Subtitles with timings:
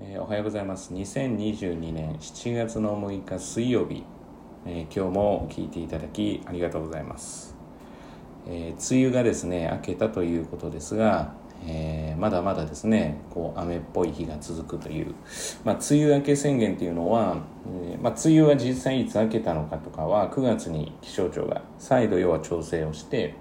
[0.00, 0.92] えーおはようございます。
[0.92, 4.02] 2022年7月の6日水曜日、
[4.66, 7.56] えー今日も聞いていただきありがとうございます、
[8.48, 11.34] えー梅雨がですね明けたということですが、
[11.64, 15.14] えーまだまだですねこう雨っぽい日が続くという、
[15.62, 17.36] まあ、梅雨明け宣言というのは、
[17.86, 23.36] えまあ、梅雨は実際いつ明けたのかとかは9月に気象庁が再度要は調整をして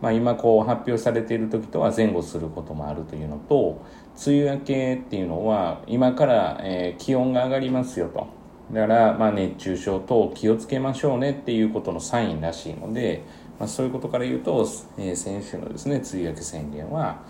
[0.00, 3.82] まあ、今こう発表されている時とは前後することもあるというのと
[4.26, 8.26] 梅雨明けっていうのは今から、えー気温が上がりますよと
[8.72, 13.22] だからまあ熱中症等気をつけましょうねっていうことのサインらしいので、
[13.58, 14.66] まあ、そういうことから言うと、
[14.98, 17.22] えー先週のですね梅雨明け宣言は、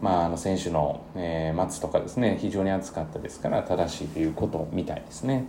[0.00, 5.44] まあ、あの先週の、えー末とかですね非常に暑かったですから正しいということみたいですね。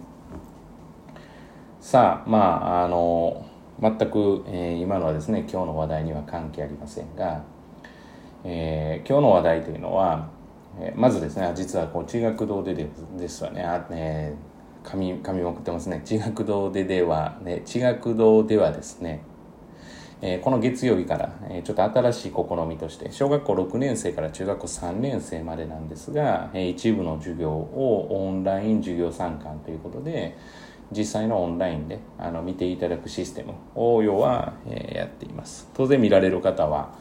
[1.82, 2.38] さあま
[2.80, 3.46] ああの
[3.82, 7.44] 全く、えー今のはですね今日の話題には関係ありませんが、
[8.44, 10.30] えー今日の話題というのは、
[10.80, 12.88] えーまずですね実はこう地学堂でで
[13.18, 14.36] ですわねあ、え
[14.84, 16.02] 紙紙も送ってますね。
[16.04, 19.24] 地学堂でではね地学堂ではですね
[20.26, 30.38] えこの月曜日から、えちょっと新しい試みとして小学校6年生から中学校3年生までなんですが、え一部の授業をオンライン授業参観ということで
[30.96, 35.70] 実際のオンラインであの見ていただくシステムを要は、えやっています。
[35.74, 36.94] 当然見られる方は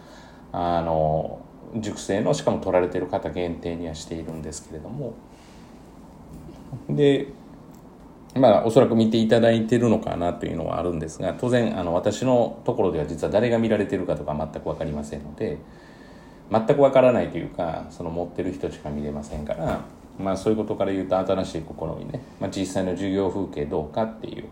[0.52, 1.40] あの
[1.76, 5.14] 塾生のしかも取られてる方限定にはしているんですけれども。
[6.88, 7.28] で
[8.34, 15.58] まあおそらく見ていただいてるのかなというのはあるんですが当然あの私のところでは実は誰が見られてるかとか全く分かりませんので
[16.50, 19.80] 全く分からないというかその持ってる人しか見れませんから、
[20.18, 24.44] まあ、そういうことから言うと新しい試みね、まあ、実際の授業風景どうかっていう、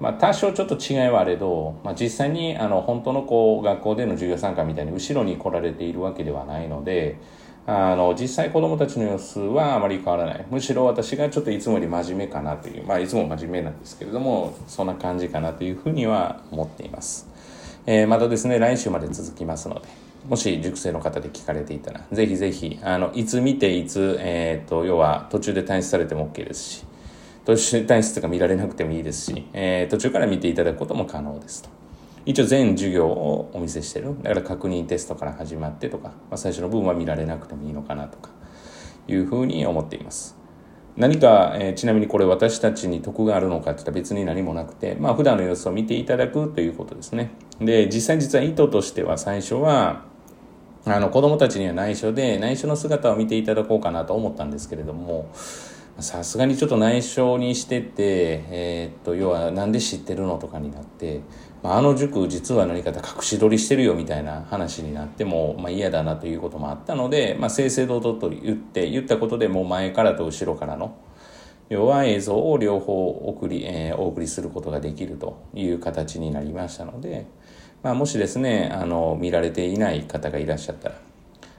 [0.00, 7.18] まあ、多少ちょっと違いはあれど、まあ、実際にあの本当のこう学校での授業参加みたいに後ろに来られているわけではないので
[7.66, 10.46] あの実際子どもたちの様子はあまり変わらない。
[10.50, 17.28] むしろ私がちょっといつもより真面目かなというまあいつも真面目なんですけれどもそんな感じかなというふうには思っています、
[17.86, 20.11] えーまたですね来週まで続きますので。
[20.28, 26.84] もし塾生の方で聞かれていたらぜひぜひあのいつ見ていつ、えー、と要は途中で退出されても OK ですし
[27.44, 31.68] 途中退出とか見られなくてもいいですし、えー途中から見ていただくことも可能ですと。
[32.24, 34.14] 一応全授業をお見せしてる。
[34.22, 38.30] だから確認テストから始まってとか、まあ、最初の部分は見られなくてもいいのかなとか
[39.08, 40.36] いうふうに思っています。
[40.96, 47.32] 何か、えーちなみにこれ私たちに得があるのかって言ったら別に何もなくてまあ普段の様子を見ていただくということですね。
[47.60, 50.11] で実際実は意図としては最初は
[50.84, 55.30] あの子供たちには内緒で内緒の姿を見ていただこうかなと思ったんですけれども
[56.00, 61.20] さすがにちょっと内緒にしてて、えーっと要はなんで知ってるのとかになって、
[61.62, 70.96] まあ、あの塾実は何か隠し撮りしてるよみたいな話になっても、まあ、嫌だなということもあったので、まあ、正々堂々と言って言ったことでもう前からと後ろからの
[71.68, 77.26] 要は映像を両方送り、えーお送りすることができるという形になりましたので、
[77.82, 80.94] まあ、もしですねあの見られていない方がいらっしゃったら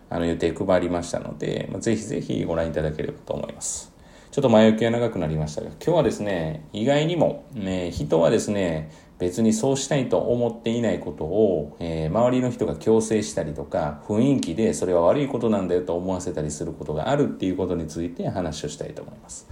[0.09, 3.91] あの予定配りましたので、まあ、ぜひぜひご覧いただければと思います。
[4.33, 8.89] ちょっと前置きが長くなりましたが、今日はですね、意外にも、ね、人はですね、
[9.19, 19.47] 別にそうしたいと思っていないことを、えー周りの人が強制したりとか、雰囲気でそれは悪いことなんだよと思わせたりすることがあるっていうことについて話をしたいと思います。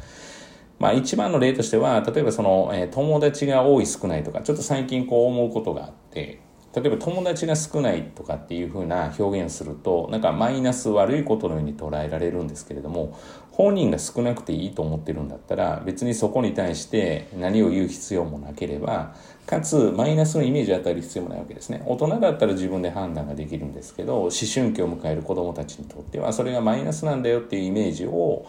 [0.79, 6.39] まあ一番の例としては、例えばその、えー友達が多い少ないとか、ちょっと最近こう思うことがあって、
[6.73, 13.17] 例えば友達が少ないとかっていうふうな表現すると、なんかマイナス悪いことのように捉えられるんですけれども、
[13.51, 19.13] 本人が少なくていいと思ってるんだったら、別にそこに対して何を言う必要もなければ、
[19.45, 21.83] かつマイナスのイメージを与える必要もないわけですね。
[21.85, 28.45] 大人だったら自分で判断ができるんですけど、思春期を迎える子供たちにとっては、それがマイナスなんだよっていうイメージを、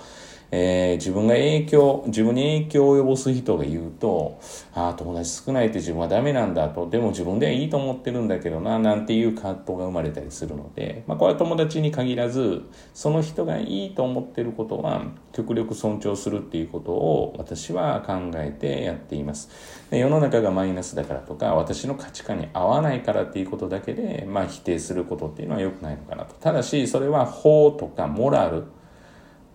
[0.55, 4.39] えー自分が影響、自分に影響を及ぼす人が言うと、
[4.75, 12.63] ああ、友達少ないって自分はダメなんだと、でも自分ではいいと思ってるんだけどな、なんていう葛藤が生まれたりするので、まあこれは友達に限らず、
[12.93, 19.49] その人がいいと思ってることは、極力尊重するっていうことを私は考えてやっています。
[19.91, 26.35] で世の中がマイナスだからとか、私の価値観に合わないからっていうことだけで、まあ否定することっていうのは良くないのかなと。
[26.35, 28.65] ただし、それは法とかモラル、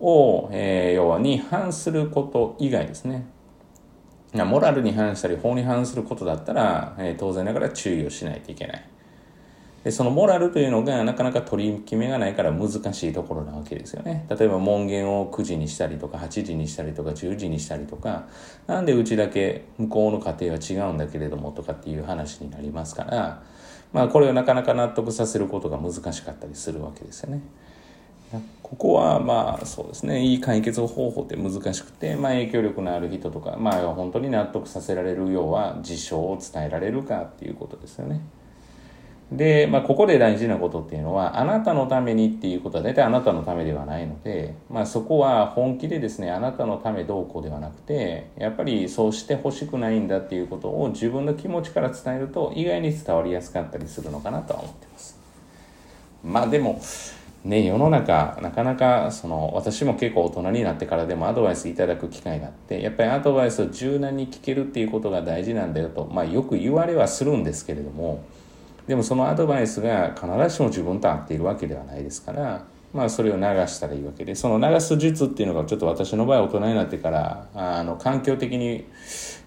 [0.00, 3.26] を、えー要はに反すること以外ですね。
[4.34, 8.84] いやモラルに反したり法に反することだったら、えー当然ながら注意をしないといけない。
[9.84, 14.26] でそのモラルというのがなかなか取り決めがないから難しいところなわけですよね。
[14.28, 18.26] 例えば門限を9時にしたりとか8時にしたりとか10時にしたりとか
[18.66, 23.42] なんでうちだけ向こうの家庭は違うんだけれどもとかっていう話になりますから
[23.92, 27.40] まあこれをなかなか納得させることが難しかったりするわけですよね。
[28.62, 38.20] ここはまあそうですねいい解決方法って難しくて、まあ、影響力のある人とか、まあ、本当に納得させられるようは事象を伝えられるかっていうことですよね。
[39.32, 55.18] で、まあ、ここで大事なことっていうのはあなたのためにっていうことは大体あなたのためではないので、まあ、そこは本気でですねあなたのためどうこうではなくてやっぱりそうしてほしくないんだっていうことを自分の気持ちから伝えると意外に伝わりやすかったりするのかなとは思ってます。
[56.24, 56.80] まあでも
[57.48, 68.22] ね、世の中なかなかその私も結構大人になってからでもアドバイスいただく機会があってやっぱりアドバイスを柔軟に聞けるっていうことが大事なんだよと、まあ、よく言われはするんですけれども
[68.86, 72.66] でもそのアドバイスが必ずしも自分と合っているわけではないですから
[72.98, 78.86] まあそれを流したらいいわけでその流す術っていうのがちょっと私の場合大人になってからあの環境的に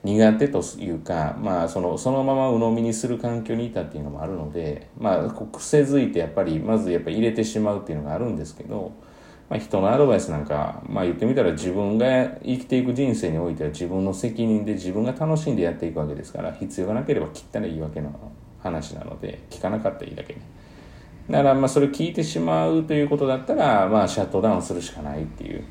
[0.06, 8.94] 苦手というか、まあ、そのそのまま鵜呑みにする環境にいたっていうのもあるので、まあ、癖づいてやっぱりまずやっぱ入れてしまうっていうのがあるんですけど、
[9.50, 18.18] まあ、人のアドバイスなんか、まあ、言ってみたら自分が生きていく人生においては自分の責任で自分が楽しんでやっていくわけですから必要がなければ切ったらいいわけの
[18.64, 20.61] 話なので聞かなかったらいいだけね。
[21.32, 25.64] だからまあそれ聞いてしまうということだったら、まあ、シャットダウンするしかないっていう。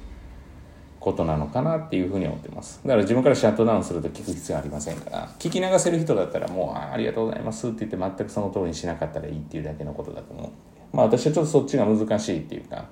[1.01, 2.81] ことなのかなっていうふうに思ってます。
[2.85, 10.51] だから自分からシャットダウンすると聞く必要ありませんから、聞き流せる人だったらもうありがとうございますって言って全くその通りにしなかったらいいっていうだけのことだと思う。
[10.97, 12.85] まあ私はちょっとそっちが難しいっていうか、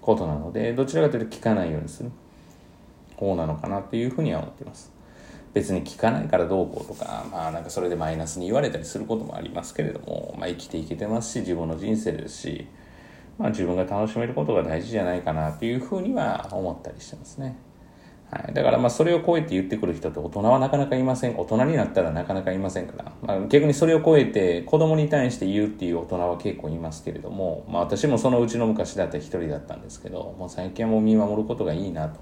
[0.00, 2.12] ことなので、どちらかというと聞かないようにする
[3.16, 4.92] 方なのかなっていうふうには思ってます。
[5.58, 12.68] 別に聞かないからどうこうとか、まあなんかそれでマイナスに言われたりすることもありますけれども、まあ生きていけてますし、自分の人生ですし、
[13.38, 17.56] まあ自分が楽しめることが大事じゃないかなっていうふうには思ったりしてますね。
[18.30, 21.36] はい、だからまあそれを超えて言ってくる人って大人はなかなかいません。
[21.36, 23.12] 大人になったらなかなかいませんから。
[23.22, 32.20] まあ、逆にそれを超えて子供に対して言うっていう大人は結構いますけれども、まあ私もそのうちの昔だった一人だったんですけど、もう最近はもう見守ることがいいなと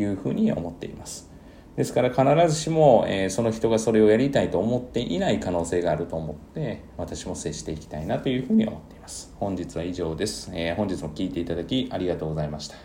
[0.00, 1.33] いうふうに思っています。
[1.76, 9.34] ですから必ずしも、えー、その人がそれをやりたいと思っていない可能性があると思って私も接していきたいなというふうに思っています。
[9.40, 10.50] 本日は以上です。
[10.54, 12.76] えー、本日も聴いていただきありがとうございました。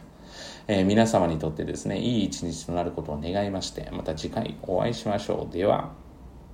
[0.68, 5.54] えー、皆様にとってですね、いい一日となることを願いまして、また次回お会いしましょう。
[5.54, 6.09] では。